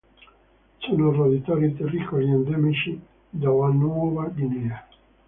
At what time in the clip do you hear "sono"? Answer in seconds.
0.79-1.11